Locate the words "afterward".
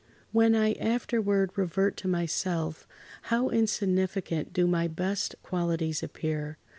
0.79-1.51